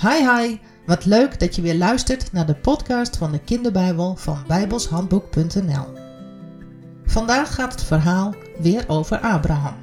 [0.00, 4.44] Hi hi, wat leuk dat je weer luistert naar de podcast van de kinderbijbel van
[4.46, 5.86] bijbelshandboek.nl.
[7.04, 9.74] Vandaag gaat het verhaal weer over Abraham.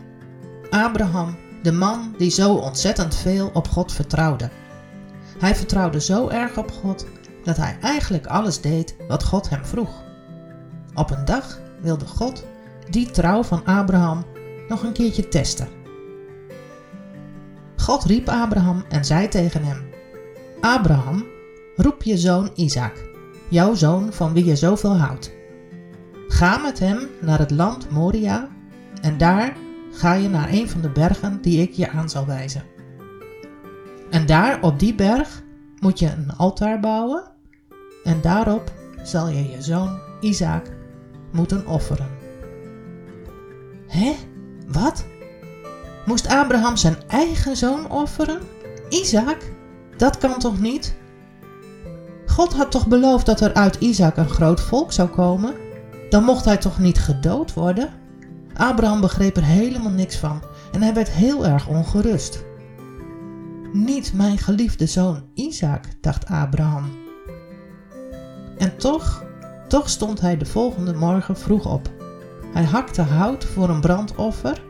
[0.69, 4.49] Abraham, de man die zo ontzettend veel op God vertrouwde.
[5.39, 7.05] Hij vertrouwde zo erg op God
[7.43, 10.03] dat hij eigenlijk alles deed wat God hem vroeg.
[10.93, 12.45] Op een dag wilde God
[12.89, 14.25] die trouw van Abraham
[14.67, 15.67] nog een keertje testen.
[17.77, 19.95] God riep Abraham en zei tegen hem:
[20.67, 21.25] Abraham,
[21.75, 23.09] roep je zoon Isaac,
[23.47, 25.31] jouw zoon van wie je zoveel houdt.
[26.27, 28.47] Ga met hem naar het land Moria
[29.01, 29.57] en daar
[29.91, 32.63] ga je naar een van de bergen die ik je aan zal wijzen.
[34.09, 35.43] En daar op die berg
[35.79, 37.23] moet je een altaar bouwen
[38.03, 38.71] en daarop
[39.03, 40.65] zal je je zoon Isaac
[41.31, 42.09] moeten offeren.
[43.87, 44.15] Hé,
[44.67, 45.05] wat?
[46.05, 48.41] Moest Abraham zijn eigen zoon offeren?
[48.89, 49.55] Isaac?
[49.97, 50.95] Dat kan toch niet?
[52.25, 55.53] God had toch beloofd dat er uit Isaac een groot volk zou komen?
[56.09, 57.89] Dan mocht hij toch niet gedood worden?
[58.53, 62.43] Abraham begreep er helemaal niks van en hij werd heel erg ongerust.
[63.73, 66.91] Niet mijn geliefde zoon Isaac, dacht Abraham.
[68.57, 69.23] En toch,
[69.67, 71.89] toch stond hij de volgende morgen vroeg op.
[72.53, 74.63] Hij hakte hout voor een brandoffer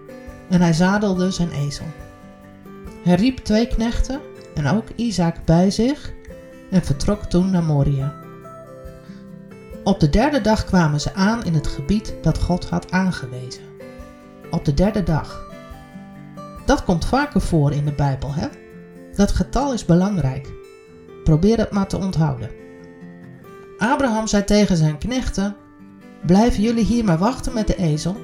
[0.50, 1.86] en hij zadelde zijn ezel.
[3.04, 4.20] Hij riep twee knechten
[4.58, 6.14] en ook Isaac bij zich
[6.72, 8.14] en vertrok toen naar Moria.
[9.84, 13.64] Op de derde dag kwamen ze aan in het gebied dat God had aangewezen.
[14.52, 15.46] Op de derde dag.
[16.66, 18.48] Dat komt vaker voor in de Bijbel, hè?
[19.16, 20.54] Dat getal is belangrijk.
[21.24, 22.50] Probeer het maar te onthouden.
[23.78, 25.56] Abraham zei tegen zijn knechten:
[26.26, 28.18] Blijven jullie hier maar wachten met de ezel.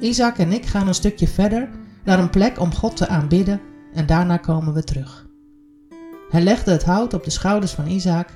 [0.00, 1.68] Isaac en ik gaan een stukje verder
[2.04, 3.60] naar een plek om God te aanbidden
[3.94, 5.28] en daarna komen we terug.
[6.30, 8.28] Hij legde het hout op de schouders van Isaac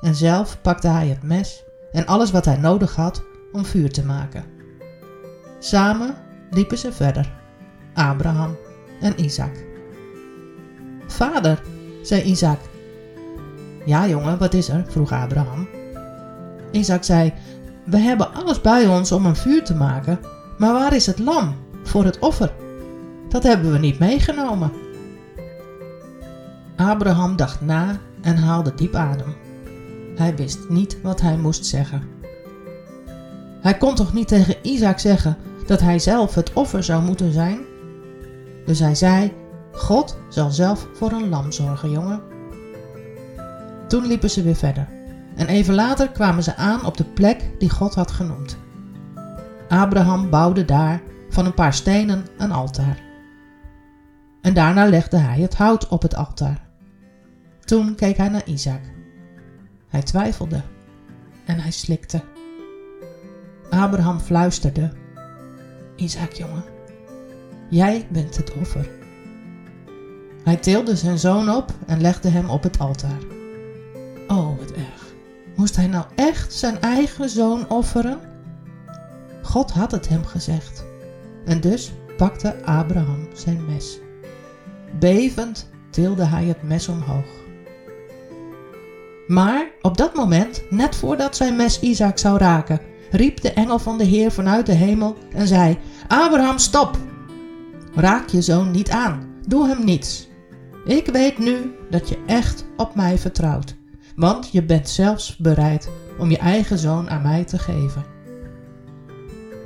[0.00, 4.04] en zelf pakte hij het mes en alles wat hij nodig had om vuur te
[4.04, 4.44] maken.
[5.58, 6.14] Samen
[6.50, 7.32] liepen ze verder,
[7.94, 8.56] Abraham
[9.00, 9.64] en Isaac.
[11.06, 11.62] Vader,
[12.02, 12.60] zei Isaac.
[13.84, 14.84] Ja, jongen, wat is er?
[14.88, 15.68] vroeg Abraham.
[16.70, 17.32] Isaac zei:
[17.84, 20.20] We hebben alles bij ons om een vuur te maken,
[20.58, 22.52] maar waar is het lam voor het offer?
[23.28, 24.72] Dat hebben we niet meegenomen.
[26.78, 29.34] Abraham dacht na en haalde diep adem.
[30.16, 32.02] Hij wist niet wat hij moest zeggen.
[33.60, 35.36] Hij kon toch niet tegen Isaac zeggen
[35.66, 37.58] dat hij zelf het offer zou moeten zijn?
[38.66, 39.32] Dus hij zei:
[39.72, 42.20] God zal zelf voor een lam zorgen, jongen.
[43.88, 44.88] Toen liepen ze weer verder
[45.36, 48.56] en even later kwamen ze aan op de plek die God had genoemd.
[49.68, 53.00] Abraham bouwde daar van een paar stenen een altaar.
[54.42, 56.67] En daarna legde hij het hout op het altaar.
[57.68, 58.80] Toen keek hij naar Isaac.
[59.88, 60.62] Hij twijfelde
[61.44, 62.22] en hij slikte.
[63.70, 64.92] Abraham fluisterde:
[65.96, 66.62] Isaac, jongen,
[67.70, 68.90] jij bent het offer.
[70.42, 73.20] Hij tilde zijn zoon op en legde hem op het altaar.
[74.28, 75.14] Oh, wat erg.
[75.56, 78.20] Moest hij nou echt zijn eigen zoon offeren?
[79.42, 80.84] God had het hem gezegd.
[81.44, 83.98] En dus pakte Abraham zijn mes.
[84.98, 87.46] Bevend tilde hij het mes omhoog.
[89.28, 92.80] Maar op dat moment, net voordat zijn mes Isaac zou raken,
[93.10, 95.78] riep de engel van de Heer vanuit de hemel en zei:
[96.08, 96.96] Abraham, stop!
[97.94, 100.28] Raak je zoon niet aan, doe hem niets.
[100.84, 103.76] Ik weet nu dat je echt op mij vertrouwt,
[104.16, 105.88] want je bent zelfs bereid
[106.18, 108.04] om je eigen zoon aan mij te geven.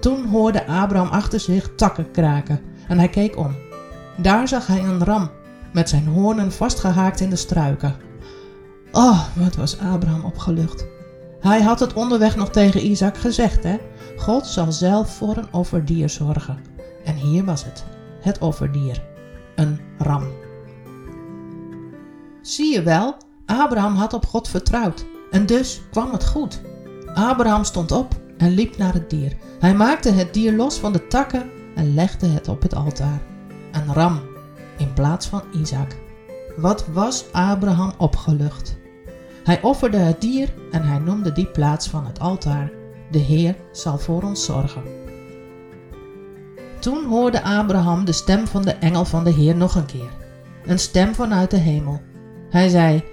[0.01, 3.57] Toen hoorde Abraham achter zich takken kraken en hij keek om.
[4.17, 5.31] Daar zag hij een ram
[5.73, 7.97] met zijn hoornen vastgehaakt in de struiken.
[8.93, 10.87] Oh, wat was Abraham opgelucht.
[11.41, 13.77] Hij had het onderweg nog tegen Isaac gezegd, hè?
[14.17, 16.59] God zal zelf voor een offerdier zorgen.
[17.05, 17.85] En hier was het,
[18.21, 19.03] het offerdier,
[19.57, 20.27] een ram.
[22.43, 23.17] Zie je wel,
[23.47, 26.61] Abraham had op God vertrouwd en dus kwam het goed.
[27.15, 29.37] Abraham stond op en liep naar het dier.
[29.59, 33.21] Hij maakte het dier los van de takken en legde het op het altaar.
[33.73, 34.21] Een ram
[34.79, 35.97] in plaats van Isaac.
[36.57, 38.81] Wat was Abraham opgelucht?
[39.45, 42.71] Hij offerde het dier en hij noemde die plaats van het altaar:
[43.11, 44.83] De Heer zal voor ons zorgen.
[46.81, 50.11] Toen hoorde Abraham de stem van de engel van de Heer nog een keer,
[50.67, 52.01] een stem vanuit de hemel.
[52.51, 53.05] Hij zei: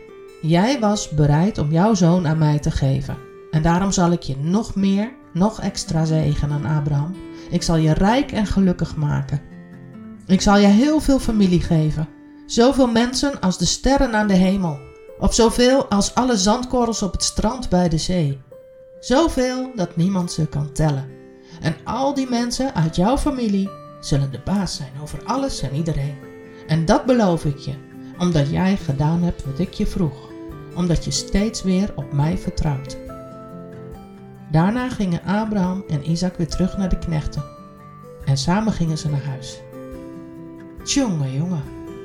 [0.42, 3.18] Jij was bereid om jouw zoon aan mij te geven,
[3.52, 7.16] en daarom zal ik je nog meer, nog extra zegenen, Abraham.
[7.50, 9.42] Ik zal je rijk en gelukkig maken.
[10.26, 12.08] Ik zal je heel veel familie geven,
[12.46, 14.89] zoveel mensen als de sterren aan de hemel.
[15.20, 18.42] Of zoveel als alle zandkorrels op het strand bij de zee.
[19.00, 21.10] Zoveel dat niemand ze kan tellen.
[21.62, 23.70] En al die mensen uit jouw familie
[24.00, 26.18] zullen de baas zijn over alles en iedereen.
[26.68, 27.74] En dat beloof ik je,
[28.18, 30.30] omdat jij gedaan hebt wat ik je vroeg,
[30.76, 32.98] omdat je steeds weer op mij vertrouwt.
[34.52, 37.44] Daarna gingen Abraham en Isaac weer terug naar de knechten.
[38.26, 39.60] En samen gingen ze naar huis.
[40.84, 41.64] Tjonge jongen,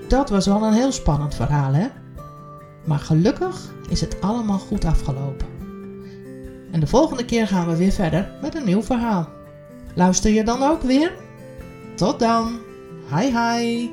[0.08, 1.88] dat was wel een heel spannend verhaal hè?
[2.84, 5.46] Maar gelukkig is het allemaal goed afgelopen.
[6.70, 9.28] En de volgende keer gaan we weer verder met een nieuw verhaal.
[9.94, 11.12] Luister je dan ook weer?
[11.96, 12.58] Tot dan.
[13.14, 13.88] Hi hi.